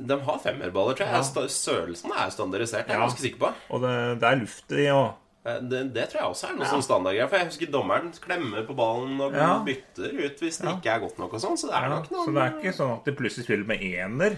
[0.08, 1.16] De har femmerballer, tror jeg.
[1.16, 1.48] Ja.
[1.48, 2.88] Størrelsen er standardisert.
[2.88, 3.06] Jeg er Ja.
[3.08, 3.52] ganske sikker på.
[3.70, 6.68] Og det, det er luft i og Eh, Det, det tror jeg også er noe
[6.70, 7.28] sånn standardgreier.
[7.28, 9.48] For jeg husker dommeren klemmer på ballen og Ja.
[9.66, 11.34] bytter ut hvis det ikke er godt nok.
[11.34, 13.12] og sånn Så det er ja, nok noen Så det er ikke sånn at de
[13.18, 14.36] plutselig spiller med ener.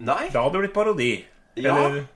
[0.00, 0.28] Nei.
[0.32, 1.24] Da hadde det blitt parodi.
[1.56, 1.76] Ja.
[1.76, 2.06] Eller,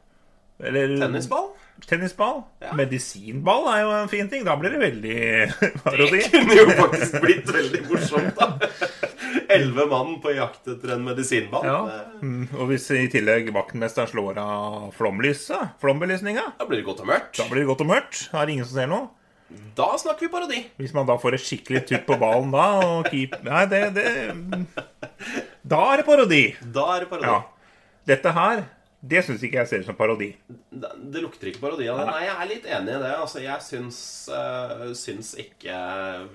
[0.65, 1.51] eller Tennisball?
[1.87, 2.43] Tennisball.
[2.63, 2.73] Ja.
[2.73, 4.45] Medisinball er jo en fin ting.
[4.45, 5.21] Da blir det veldig
[5.85, 6.23] parodi.
[6.25, 8.51] Det kunne jo faktisk blitt veldig morsomt, da.
[9.51, 11.65] Elleve mann på jakt etter en medisinball.
[11.67, 11.79] Ja.
[12.23, 17.11] Mm, Og hvis i tillegg vaktmesteren slår av flomlyset, flombelysninga, Da blir det godt og
[17.13, 17.37] mørkt.
[17.39, 18.23] da blir det godt og mørkt.
[18.33, 19.09] Da er det ingen som ser noe.
[19.75, 20.59] Da snakker vi parodi.
[20.79, 24.07] Hvis man da får et skikkelig tupp på ballen da og keep Nei, det, det
[25.73, 26.43] Da er det parodi.
[26.63, 27.27] Da er det parodi.
[27.27, 27.41] Ja.
[28.11, 28.63] Dette her,
[29.01, 30.29] det syns ikke jeg ser ut som parodi.
[30.49, 32.07] Det, det lukter ikke parodi av det.
[32.11, 33.13] Nei, jeg er litt enig i det.
[33.17, 35.79] Altså, jeg syns, uh, syns ikke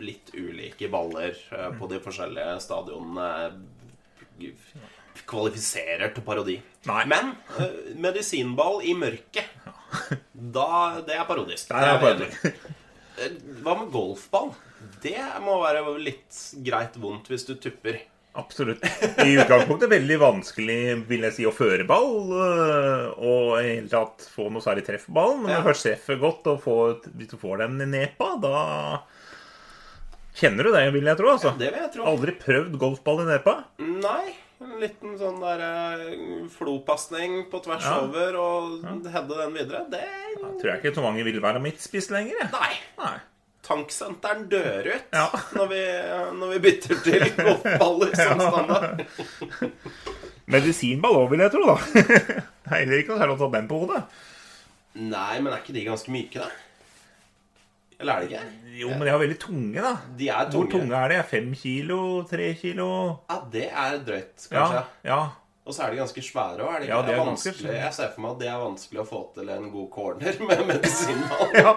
[0.01, 3.29] litt ulike baller uh, på de forskjellige stadionene
[5.25, 6.57] kvalifiserer til parodi.
[6.89, 7.03] Nei.
[7.09, 7.31] Men
[8.01, 9.53] medisinball i mørket,
[10.33, 11.69] da Det er parodisk.
[11.69, 12.25] Det er Det parodi.
[12.25, 12.73] jeg enig i.
[13.15, 14.51] Eh, Hva med golfball?
[15.01, 18.01] Det må være litt greit vondt hvis du tupper.
[18.35, 18.83] Absolutt.
[19.23, 22.31] I utgangspunktet veldig vanskelig vil jeg si, å føre ball.
[22.35, 25.43] øh, Og i hele tatt få noe særlig treff på ballen.
[25.45, 25.61] Når Ja.
[25.63, 29.01] først treffer godt, og får, hvis du får den i nepa, da
[30.35, 31.29] kjenner du det, vil jeg tro.
[31.31, 31.53] altså.
[31.57, 32.05] Det vil jeg tro.
[32.11, 33.53] Aldri prøvd golfball i nepa?
[33.79, 34.33] Nei.
[34.65, 37.97] En liten sånn der eh, flopasning på tvers Ja.
[38.05, 39.81] over og heade den videre.
[39.91, 40.03] Det
[40.61, 42.35] Tror jeg ikke så mange vil være midtspiss lenger.
[42.39, 42.51] jeg.
[42.51, 42.73] Nei.
[42.97, 43.17] Nei.
[43.65, 45.25] Tanksenteren dør ut Ja.
[45.57, 45.81] når, vi,
[46.39, 49.05] når vi bytter til golfballer som standard.
[50.53, 51.77] Medisinball òg, vil jeg tro, da.
[52.65, 54.03] Det er heller ikke noe særlig å ta den på hodet.
[54.95, 56.51] Nei, men er ikke de ganske myke, da?
[57.95, 58.43] Eller er de ikke?
[58.81, 59.91] Jo, men de er veldig tunge, da.
[60.19, 60.71] De er Hvor tunge.
[60.75, 61.19] tunge er de?
[61.29, 61.99] Fem kilo?
[62.29, 62.87] Tre kilo?
[63.31, 64.65] Ja, det er drøyt, Ja.
[65.07, 65.19] ja.
[65.65, 66.83] Og så er de ganske svære òg.
[66.85, 67.71] Ja, det er vanskelig.
[67.73, 70.61] Jeg ser for meg at det er vanskelig å få til en god corner med
[70.69, 71.55] medisinball.
[71.57, 71.71] ja.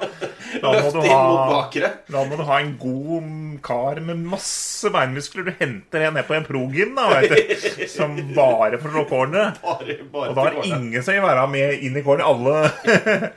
[0.61, 1.49] Løft inn mot bakre.
[1.55, 1.91] bakere.
[2.13, 3.31] da må du ha en god
[3.65, 5.49] kar med masse beinmuskler.
[5.49, 7.89] Du henter en ned på en progym, da, vet du.
[7.97, 9.57] Som bare får slå corner.
[9.65, 12.29] Bare, bare Og da er ingen som vil være med inn i corner.
[12.29, 13.33] Alle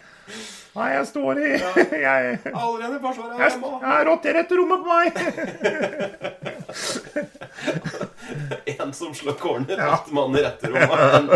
[0.71, 1.47] Nei, jeg står i
[2.07, 5.10] Jeg, Allerede forsvaret jeg, hjemme jeg rotter etter rommet på meg.
[8.81, 9.89] En som slår corner, Ja.
[9.97, 10.99] åtte mann i rette rommet.
[11.19, 11.29] En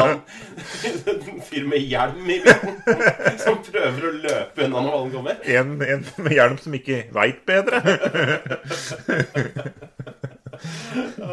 [1.36, 2.78] en fyr med hjelm i midten,
[3.44, 5.36] som prøver å løpe unna når ballen kommer.
[5.44, 7.82] En, en med hjelm som ikke veit bedre.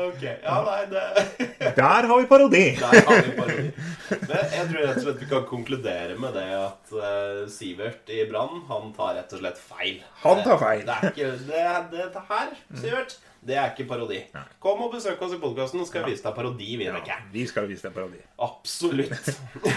[0.08, 2.62] Ok, ja, nei, det Der har vi parodi.
[2.80, 3.66] Der har vi parodi.
[4.12, 8.22] Men jeg tror rett og slett vi kan konkludere med det at uh, Sivert i
[8.30, 10.00] Brann, han tar rett og slett feil.
[10.22, 10.86] Han tar feil.
[10.88, 14.20] Det, er ikke det, det, det her, Sivert, det er ikke parodi.
[14.62, 17.46] Kom og besøk oss i podkasten, så skal jeg vise deg parodi, vi, Ja, vi
[17.50, 18.20] skal vise deg parodi.
[18.42, 19.32] Absolutt.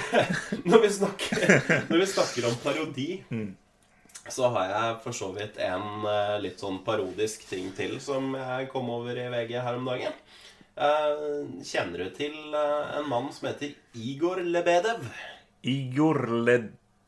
[0.70, 1.46] når, vi snakker,
[1.90, 3.08] når vi snakker om parodi,
[4.32, 8.70] så har jeg for så vidt en eh, litt sånn parodisk ting til som jeg
[8.72, 10.16] kom over i VG her om dagen.
[10.76, 15.06] Eh, kjenner du til eh, en mann som heter Igor Lebedev?
[15.66, 16.58] Igor Le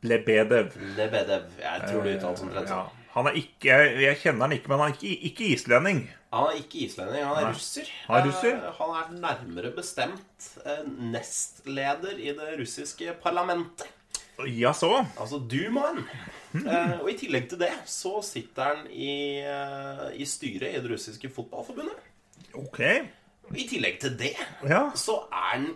[0.06, 0.75] Lebedev.
[0.95, 1.49] Lebedev.
[1.58, 2.86] Jeg tror du uttaler som omtrent Ja.
[3.17, 6.01] Han er ikke, jeg, jeg kjenner han ikke, men han er ikke, ikke islending.
[6.36, 7.53] Han er ikke islending, han er Nei.
[7.56, 7.88] russer.
[8.06, 8.60] Han er russer?
[8.62, 10.84] Eh, Han er nærmere bestemt eh,
[11.15, 13.89] nestleder i det russiske parlamentet.
[14.45, 14.91] Ja, så?
[15.17, 16.03] Altså Dumaen.
[16.65, 20.89] Eh, og i tillegg til det så sitter han i, eh, i styret i det
[20.91, 22.00] russiske fotballforbundet.
[22.58, 22.80] Ok.
[23.50, 24.34] Og i tillegg til det
[24.67, 24.91] Ja.
[24.96, 25.67] så er han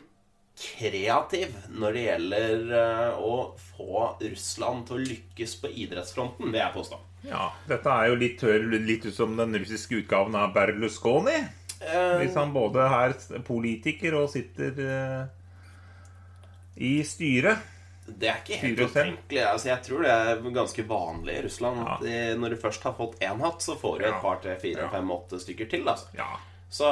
[0.62, 3.36] kreativ når det gjelder eh, å
[3.78, 7.00] få Russland til å lykkes på idrettsfronten, vil jeg påstå.
[7.30, 7.52] ja.
[7.68, 8.42] Dette er jo litt,
[8.88, 11.38] litt ut som den russiske utgaven av Berlusconi.
[11.82, 14.76] Hvis han både er politiker og sitter
[16.78, 17.58] i styret.
[18.08, 19.42] Det er ikke helt utenkelig.
[19.46, 21.78] Altså, jeg tror det er ganske vanlig i Russland.
[21.78, 21.94] Ja.
[21.94, 24.16] at de- Når du først har fått én hatt, så får du Ja.
[24.16, 24.90] et par, tre, fire, Ja.
[24.90, 25.88] fem, åtte stykker til.
[25.88, 26.08] Altså.
[26.18, 26.28] Ja.
[26.70, 26.86] Så,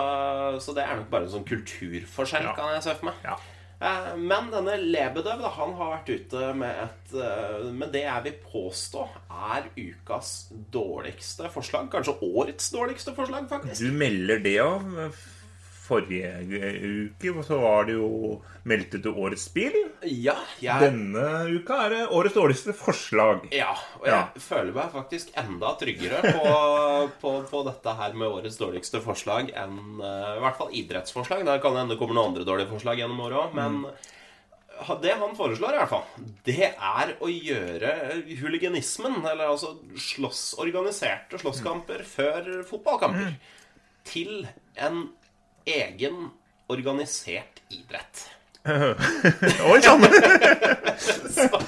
[0.62, 2.54] så det er nok bare en sånn kulturforskjell, Ja.
[2.56, 3.15] kan jeg se for meg.
[3.24, 3.36] ja.
[3.82, 8.24] Eh, Men denne Lebedøv, da, han har vært ute med et eh, Med det jeg
[8.24, 11.89] vil påstå er ukas dårligste forslag.
[11.89, 13.80] Kanskje årets dårligste forslag, faktisk.
[13.80, 14.84] Du melder det av
[15.89, 18.38] forrige uke så var det jo
[18.69, 19.75] meldte til årets spill.
[20.06, 23.47] Ja, jeg, Denne uka er det årets dårligste forslag.
[23.56, 24.43] ja, og jeg Ja.
[24.45, 26.54] føler meg faktisk enda tryggere på,
[27.21, 31.43] på, på dette her med årets dårligste forslag enn uh, i hvert fall idrettsforslag.
[31.47, 34.99] Der kan det hende det kommer noen andre dårlige forslag gjennom året òg, men mm.
[35.04, 37.93] det han foreslår, i hvert fall, det er å gjøre
[38.39, 43.34] huliganismen, eller altså slåss, organiserte slåsskamper før fotballkamper,
[44.08, 44.45] til
[44.80, 45.10] en
[45.63, 46.32] egen
[46.67, 48.28] organisert idrett.
[49.71, 50.05] Oi sann!
[51.29, 51.62] Så,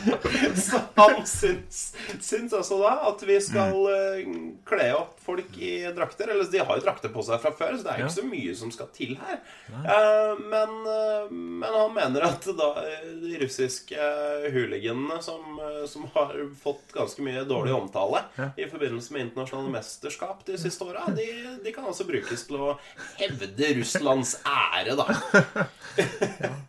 [0.56, 4.32] så han syns, syns altså da at vi skal eh,
[4.68, 6.34] kle opp folk i drakter.
[6.34, 8.26] Eller de har jo drakter på seg fra før, så det er jo ikke så
[8.28, 9.40] mye som skal til her.
[9.72, 12.70] Eh, men, eh, men han mener at da
[13.22, 14.10] de russiske
[14.52, 18.26] hooliganene som, som har fått ganske mye dårlig omtale
[18.60, 21.28] i forbindelse med internasjonale mesterskap de siste åra, de,
[21.64, 22.74] de kan altså brukes til å
[23.22, 25.08] hevde Russlands ære, da.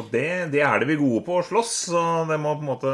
[0.00, 1.72] Og det, det er det vi er gode på, å slåss.
[1.90, 2.92] Så det må på en måte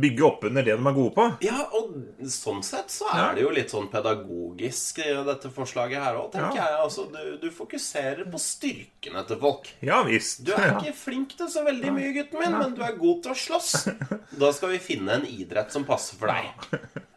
[0.00, 1.26] bygge opp under det de er gode på.
[1.44, 1.94] Ja, og
[2.32, 6.56] sånn sett så er det jo litt sånn pedagogisk, i dette forslaget her òg, tenker
[6.60, 6.66] Ja.
[6.70, 6.78] jeg.
[6.86, 9.70] Altså, du, du fokuserer på styrkene til folk.
[9.84, 10.42] Ja visst.
[10.46, 13.34] Du er ikke flink til så veldig mye, gutten min, men du er god til
[13.36, 13.76] å slåss.
[14.40, 16.48] Da skal vi finne en idrett som passer for deg.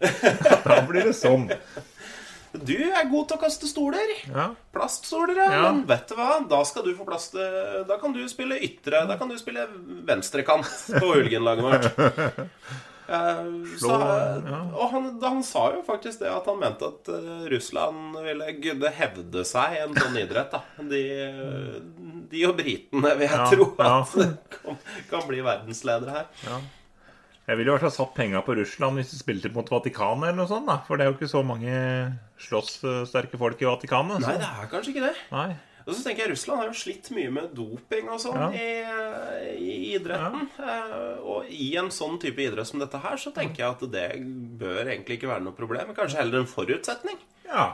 [0.67, 1.45] Da blir det sånn.
[2.53, 4.13] Du er god til å kaste stoler.
[4.29, 4.51] Ja.
[4.75, 5.61] Plaststoler, ja.
[5.65, 6.37] Men vet du hva?
[6.49, 9.05] Da skal du få plass til Da kan du spille ytre.
[9.09, 9.65] Da kan du spille
[10.05, 12.41] venstrekant på hooliganlaget vårt.
[13.03, 13.39] Eh,
[13.81, 14.59] så, ja.
[14.79, 18.91] og han, han sa jo faktisk det at han mente at eh, Russland ville gudde
[18.95, 20.53] hevde seg i en sånn idrett.
[20.55, 21.01] da De,
[22.31, 24.15] de og britene vil jeg Ja, tro at
[24.55, 24.79] kan,
[25.11, 26.63] kan bli verdensledere her.
[27.47, 30.37] Jeg ville i hvert fall satt penga på Russland hvis de spilte mot Vatikanet eller
[30.39, 30.65] noe sånt.
[30.69, 31.73] da For det er jo ikke så mange
[32.39, 34.21] slåsssterke folk i Vatikanet.
[34.23, 35.15] Nei, det er kanskje ikke det.
[35.33, 35.49] Nei.
[35.83, 38.45] Og så tenker jeg Russland har jo slitt mye med doping og sånn Ja.
[38.55, 40.45] i, i idretten.
[40.55, 40.77] Ja.
[41.19, 44.05] og i en sånn type idrett som dette her, så tenker jeg at det
[44.61, 45.91] bør egentlig ikke være noe problem.
[45.97, 47.19] Kanskje heller en forutsetning.
[47.49, 47.73] Ja.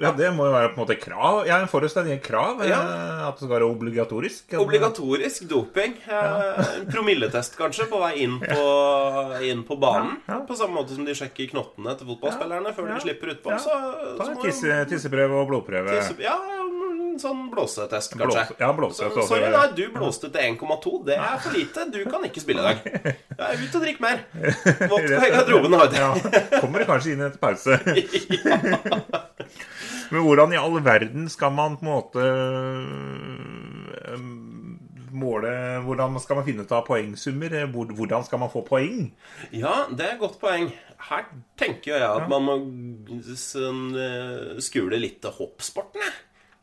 [0.00, 1.46] Ja, det må jo være på en måte krav.
[1.48, 2.60] Ja, en forutsetning krav.
[2.66, 2.80] Ja.
[2.82, 4.54] eh, At det skal være obligatorisk.
[4.60, 5.96] Obligatorisk doping.
[6.08, 6.22] Ja.
[6.76, 8.66] En promilletest kanskje på vei inn på,
[9.46, 10.18] inn på banen.
[10.28, 10.40] Ja, ja.
[10.48, 12.94] På samme måte som de sjekker knottene til fotballspillerne før Ja.
[12.94, 13.50] de slipper utpå.
[13.56, 13.58] Ja.
[13.58, 13.72] Så,
[14.18, 15.90] Ta så tisse, tisseprøve og blodprøve.
[16.00, 18.26] tisse- Ja, en sånn blåsetest, kanskje.
[18.44, 21.04] Blåse- ja, blåsetest Så, så- sorry, nei, du blåste til 1,2.
[21.06, 21.90] Det er for lite.
[21.90, 23.16] Du kan ikke spille i dag.
[23.38, 24.20] Ja, ut og drikk mer.
[24.88, 25.72] Vodka i garderoben.
[25.92, 26.14] Ja,
[26.60, 27.80] kommer det kanskje inn etter pause.
[30.12, 32.26] Men hvordan i all verden skal man på en måte
[34.06, 34.20] øh,
[35.16, 35.52] måle
[35.86, 37.56] Hvordan skal man finne ut av poengsummer?
[37.72, 39.10] Hvordan skal man få poeng?
[39.54, 40.70] Ja, det er et godt poeng.
[41.08, 41.26] Her
[41.60, 42.54] tenker jeg at man må
[43.36, 46.14] sånn, eh, skule litt til hoppsporten, jeg.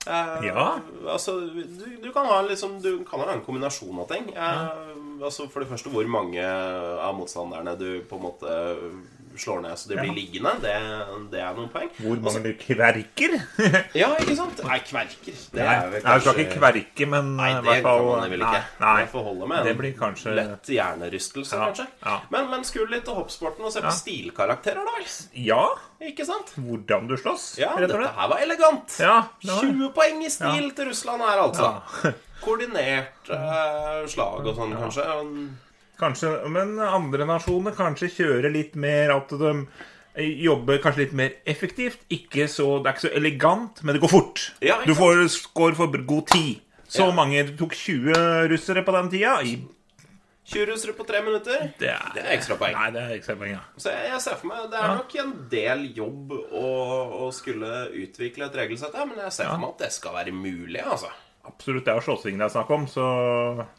[0.07, 0.79] Eh, Ja.
[1.07, 4.29] Altså, du, du, kan ha liksom, du kan ha en kombinasjon av ting.
[4.35, 4.69] Eh,
[5.23, 8.57] altså, for det første, hvor mange av motstanderne du på en måte
[9.39, 10.13] slår ned så de blir Ja.
[10.13, 10.51] liggende.
[10.61, 10.73] Det,
[11.31, 11.89] det er noen poeng.
[11.99, 13.35] Hvor mange så- kverker?
[14.01, 14.59] Ja, ikke sant?
[14.63, 15.37] Nei, kverker.
[15.53, 18.29] Det Nei, er vel jeg skal ikke kverke, men Nei, det hvert fall kan man
[18.35, 18.61] vel ikke.
[18.79, 21.87] Nei, nei får holde med Det blir kanskje lett hjernerystelse, Ja, kanskje.
[22.05, 22.19] ja.
[22.31, 23.97] Men, men skulle litt til hoppsporten og se på Ja.
[24.01, 24.91] stilkarakterer, da.
[25.33, 25.63] Ja,
[26.03, 26.53] Ikke sant?
[26.57, 28.97] hvordan du slåss, Ja, rett og dette her var elegant.
[28.99, 31.81] Ja, var 20 poeng i stil til Russland her, altså.
[32.03, 32.11] Ja.
[32.43, 35.05] Koordinert uh, slag og sånn, kanskje.
[36.03, 39.53] Kanskje, men andre nasjoner kanskje kjører litt mer at de
[40.43, 42.03] jobber kanskje litt mer effektivt.
[42.13, 44.43] Ikke så, det er ikke så elegant, men det går fort.
[44.61, 46.59] Ja, du får score for god tid.
[46.93, 47.13] Så Ja.
[47.15, 48.13] mange Det tok 20
[48.51, 49.39] russere på den tida.
[49.41, 49.55] I,
[50.45, 51.71] 20 russere på tre minutter.
[51.79, 52.73] det, er, Det er ekstrapoeng.
[52.75, 53.61] Nei, det er ekstrapoeng, ja.
[53.79, 54.95] Så jeg, jeg ser for meg Det er Ja.
[54.99, 56.65] nok en del jobb å,
[57.25, 60.33] å skulle utvikle et regelsett her, men jeg ser for meg at det skal være
[60.35, 61.09] mulig, altså.
[61.43, 63.05] Absolutt, det er jo slåssing det er snakk om, så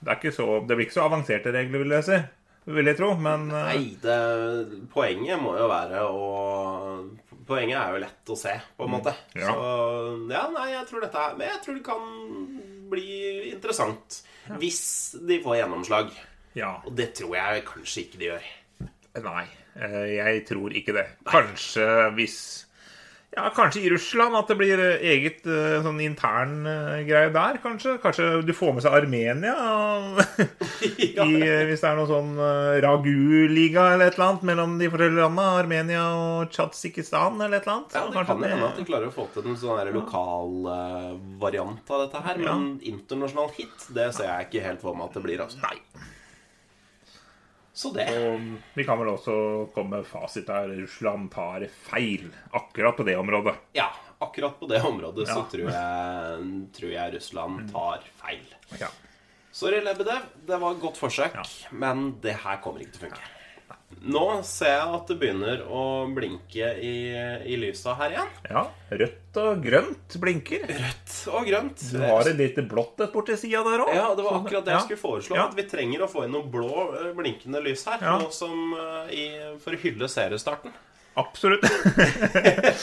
[0.00, 2.18] det, er ikke så det blir ikke så avanserte regler, vil jeg si.
[2.64, 4.18] Vil jeg tro, men eh, Nei, det,
[4.92, 6.20] poenget må jo være å
[7.44, 9.12] Poenget er jo lett å se, på en måte.
[9.34, 9.40] Mm.
[9.42, 9.50] Ja.
[9.50, 9.64] Så
[10.32, 12.06] ja, nei, jeg tror dette er Men jeg tror det kan
[12.94, 13.08] bli
[13.50, 14.20] interessant
[14.60, 14.84] hvis
[15.24, 16.12] de får gjennomslag.
[16.56, 16.74] ja.
[16.84, 18.48] Og det tror jeg kanskje ikke de gjør.
[19.24, 19.44] Nei,
[19.76, 21.04] eh, jeg tror ikke det.
[21.28, 22.38] Kanskje hvis
[23.34, 27.58] Ja, kanskje i Russland at det blir eh, eget eh, sånn intern eh, greie der,
[27.62, 27.96] kanskje.
[28.02, 29.54] Kanskje du får med seg Armenia
[31.16, 31.26] ja.
[31.26, 32.38] i, hvis det er noe sånn
[32.84, 35.58] Ragu-liga eller et eller annet mellom de forskjellige landene.
[35.64, 37.98] Armenia og Tsjadsjikistan eller et eller annet.
[37.98, 40.58] Ja, Det kanskje kan hende at de klarer å få til en sånn lokal
[41.42, 42.42] variant av dette her.
[42.44, 45.42] Men internasjonal hit, det ser jeg ikke helt for meg at det blir.
[45.42, 45.58] altså.
[45.64, 46.12] Nei.
[47.74, 48.42] Så det Og
[48.78, 49.34] vi kan vel også
[49.74, 53.56] komme med fasit der Russland tar feil akkurat på det området.
[53.74, 53.88] Ja,
[54.22, 56.44] akkurat på det området så tror jeg,
[56.76, 58.44] tror jeg Russland tar feil.
[58.78, 58.92] Ja.
[59.54, 60.22] Sorry, Lebedev.
[60.46, 61.34] Det var et godt forsøk,
[61.70, 63.28] men det her kommer ikke til å funke.
[64.04, 66.90] Nå ser jeg at det begynner å blinke i,
[67.48, 68.32] i lysa her igjen.
[68.50, 68.62] ja.
[68.94, 70.66] Rødt og grønt blinker.
[70.68, 71.84] Rødt og grønt.
[71.94, 73.92] Du har et lite blått et borti sida der òg.
[73.96, 75.38] Ja, det var akkurat det jeg skulle foreslå.
[75.38, 75.46] Ja.
[75.48, 78.04] At vi trenger å få inn noe blå eh, blinkende lys her.
[78.04, 78.18] Ja.
[78.20, 79.24] Noe som eh, i,
[79.64, 80.74] For å hylle seriestarten.
[81.18, 81.64] Absolutt.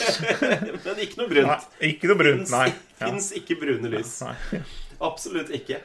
[0.84, 1.48] Men ikke noe brunt.
[1.52, 2.66] Nei, ikke noe brunt, Fins nei.
[2.98, 3.06] Ja.
[3.06, 4.16] fins ikke brune lys.
[4.26, 4.62] Nei.
[5.02, 5.80] Absolutt ikke.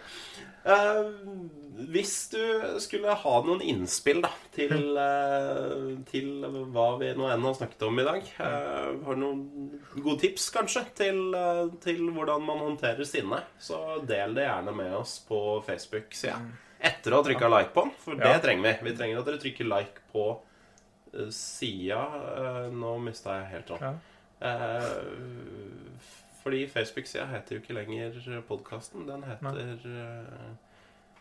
[0.67, 1.03] Eh,
[1.77, 2.41] hvis du
[2.81, 8.01] skulle ha noen innspill da, til, eh, til hva vi nå enn har snakket om
[8.01, 9.43] i dag eh, Har du noen
[9.99, 14.95] gode tips, kanskje, til, eh, til hvordan man håndterer sinne, så del det gjerne med
[14.97, 16.39] oss på Facebook-sida.
[16.77, 18.89] Etter å ha trykka like på den, for det trenger vi.
[18.89, 20.27] Vi trenger at dere trykker like på
[21.33, 22.03] sida.
[22.69, 23.97] Nå mista jeg helt tråden.
[24.37, 24.51] Ja.
[26.43, 29.07] Fordi Facebook-sida heter jo ikke lenger podkasten.
[29.09, 30.37] Den heter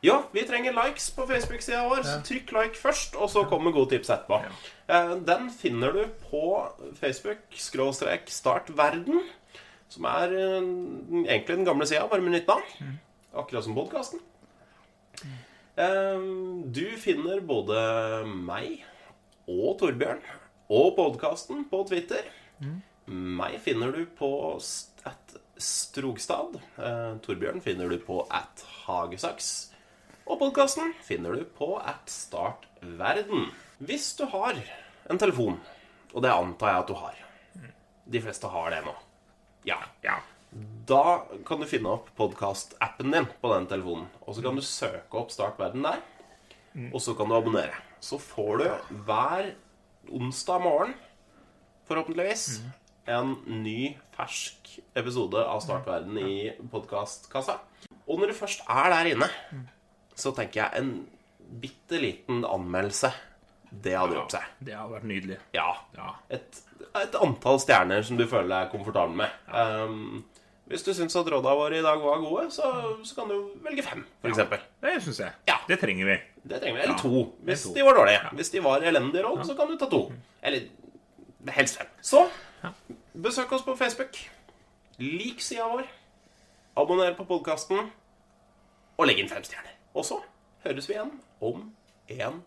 [0.05, 2.03] Ja, vi trenger likes på Facebook-sida vår.
[2.05, 4.43] Så trykk like først, og så kommer gode tips etterpå.
[4.89, 6.43] Eh, den finner du på
[7.01, 9.23] Facebook-startverden Start Verden.
[9.89, 10.63] Som er eh,
[11.27, 12.99] egentlig den gamle sida, bare med nytt navn.
[13.37, 14.21] Akkurat som podkasten.
[16.73, 18.85] Du finner både meg
[19.47, 20.23] og Torbjørn
[20.73, 22.25] og podkasten på Twitter.
[23.07, 24.31] Meg finner du på
[25.07, 26.57] at Strogstad.
[26.79, 29.73] Eh, Torbjørn finner du på at Hagesaks.
[30.27, 33.47] Og podkasten finner du på at Startverden.
[33.79, 34.57] Hvis du har
[35.07, 35.61] en telefon,
[36.15, 37.21] og det antar jeg at du har
[38.11, 38.95] De fleste har det nå.
[39.67, 39.79] Ja.
[40.03, 40.17] Ja.
[40.87, 44.09] Da kan du finne opp podkastappen din på den telefonen.
[44.27, 46.03] Og så kan du søke opp Start verden der.
[46.93, 47.79] Og så kan du abonnere.
[48.03, 48.67] Så får du
[49.07, 49.53] hver
[50.11, 50.93] onsdag morgen,
[51.87, 52.61] forhåpentligvis,
[53.11, 57.59] en ny, fersk episode av Start verden i podkastkassa.
[58.07, 59.31] Og når du først er der inne,
[60.17, 60.93] så tenker jeg en
[61.63, 63.11] bitte liten anmeldelse.
[63.71, 64.47] Det hadde gjort seg.
[64.65, 65.37] Det hadde vært nydelig.
[65.55, 65.67] Ja.
[65.97, 66.15] Ja.
[66.33, 66.63] Et,
[67.03, 69.35] et antall stjerner som du føler deg komfortabel med.
[69.53, 70.23] Um,
[70.71, 72.71] hvis du syns at råda våre i dag var gode, så,
[73.07, 74.33] så kan du velge fem, f.eks.
[74.33, 75.37] eksempel Det syns jeg.
[75.51, 75.59] Ja.
[75.69, 76.17] Det trenger vi.
[76.47, 76.83] Det trenger vi.
[76.87, 77.75] Eller Ja, to, hvis to.
[77.77, 78.33] de var dårlige.
[78.41, 80.01] Hvis de var elendige råd, så kan du ta to.
[80.43, 80.67] Eller
[81.55, 81.93] helst fem.
[82.03, 82.25] Så
[83.15, 84.19] besøk oss på Facebook.
[84.99, 85.87] Lik sida vår.
[86.81, 87.91] Abonner på podkasten.
[88.97, 89.76] Og legg inn fem stjerner.
[89.97, 90.21] Og så
[90.67, 91.71] høres vi igjen om
[92.13, 92.43] en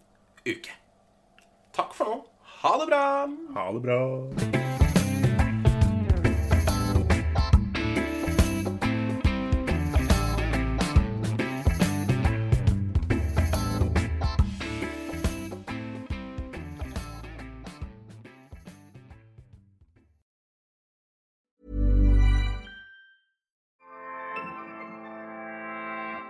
[0.46, 0.78] uke.
[1.74, 2.18] Takk for nå.
[2.62, 3.04] Ha det bra.
[3.58, 4.69] Ha det bra.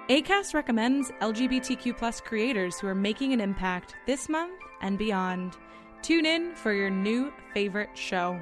[0.09, 5.55] ACAST recommends LGBTQ plus creators who are making an impact this month and beyond.
[6.01, 8.41] Tune in for your new favorite show.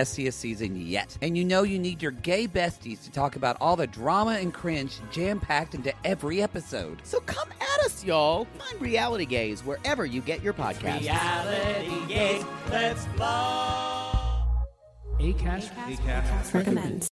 [0.00, 1.16] messiest season yet.
[1.22, 4.52] And you know you need your gay besties to talk about all the drama and
[4.52, 7.00] cringe jam packed into every episode.
[7.04, 8.46] So come at us, y'all.
[8.58, 11.00] Find Reality Gays wherever you get your podcasts.
[11.02, 14.10] Reality Gaze, let's blow.
[15.18, 17.09] ACAST, recommends.